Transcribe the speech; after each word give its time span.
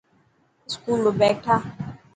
اسڪول 0.67 0.99
رو 1.05 1.11
بيگ 1.19 1.35
ٺاهه. 1.43 1.67